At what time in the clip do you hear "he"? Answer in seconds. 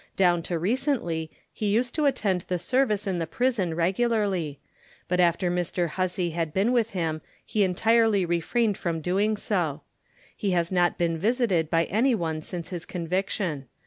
1.53-1.67, 7.45-7.63, 10.35-10.53